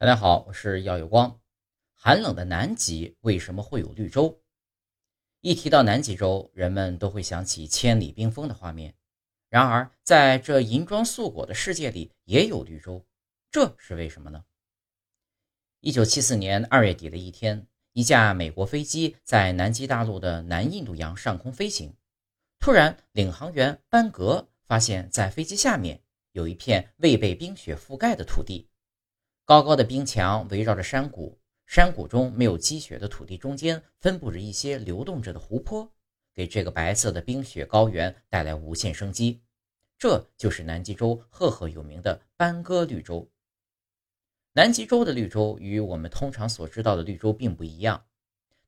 [0.00, 1.38] 大家好，我是耀有光。
[1.92, 4.40] 寒冷的南极为什么会有绿洲？
[5.42, 8.94] 一提到南极洲，人们都会想起千里冰封的画面。
[9.50, 13.04] 然而，在这银装素裹的世界里，也有绿洲，
[13.50, 14.42] 这是为什么呢？
[15.80, 21.94] 一九七四年二月底的一天，一架美国飞机在南极大陆的南印度洋上空飞行，
[22.58, 28.66] 突然，领航员班格发现，在飞机下面有一片未被冰雪覆盖的土地。
[29.50, 31.36] 高高的冰墙围绕着山谷，
[31.66, 35.92] 山谷中没有积雪的土地中间分布着一些流动着的湖泊，
[36.32, 39.42] 给这个白色的冰雪高原带来无限生机。
[39.98, 43.28] 这就是南极洲赫赫有名的班戈绿洲。
[44.52, 48.06] 南极洲的绿洲与我们通常所知道的绿洲并不一样，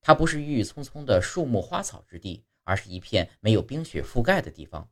[0.00, 4.90] 它不是郁郁葱葱的树木花草之地，而是一片没有冰雪覆盖的地方。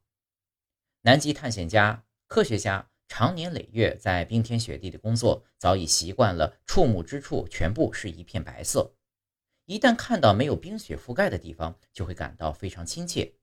[1.00, 2.89] 南极探险家、科学家。
[3.10, 8.95] 常年累月在冰天雪地的工作，早已习惯了触目之处全部是一片白色。
[9.66, 13.34] 一旦看到没有冰雪覆盖的地方，就会感到非常亲切。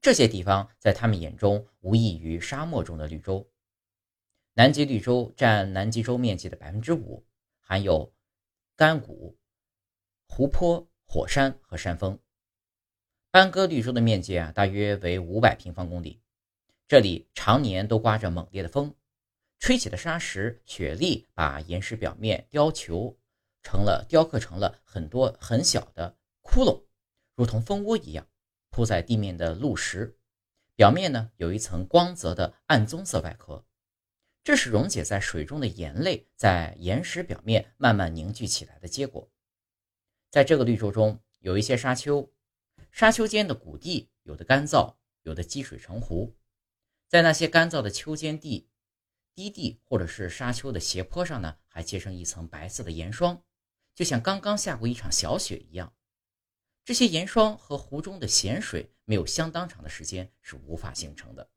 [0.00, 3.46] 这些地方在他们眼中无异于沙漠中的绿洲。
[4.54, 7.26] 南极绿洲占南极洲面积的百分之五，
[7.60, 8.14] 含有
[8.74, 9.38] 干谷、
[10.28, 12.18] 湖泊、火山和山峰。
[13.30, 16.22] 班戈绿洲的面积啊，大约为五百平方公里。
[16.88, 18.94] 这里常年都刮着猛烈的风，
[19.58, 23.18] 吹起的沙石、雪粒把岩石表面雕球
[23.64, 26.84] 成了雕刻成了很多很小的窟窿，
[27.34, 28.28] 如同蜂窝一样
[28.70, 30.16] 铺在地面的路石
[30.76, 33.66] 表面呢，有一层光泽的暗棕色外壳，
[34.44, 39.28] 这是溶解在水中的盐类在岩石表面慢慢凝聚起来的结果。
[40.30, 42.32] 在这个绿洲中有一些沙丘，
[42.92, 46.36] 沙丘间的谷地有的干燥，有的积水成湖。
[47.08, 48.68] 在那些干燥的秋间地、
[49.34, 53.42] 低地或者是沙丘的斜坡上呢，还结成一层白色的盐霜，
[53.94, 55.94] 就像刚刚下过一场小雪一样。
[56.84, 61.50] 这些盐霜和湖中的咸水没有相当长的时间是无法形成的。